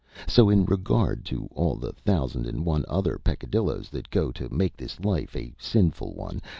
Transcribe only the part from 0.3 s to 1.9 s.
in regard to all